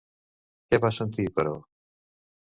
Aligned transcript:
Què 0.71 0.79
va 0.85 0.89
sentir, 0.97 1.25
però? 1.35 1.51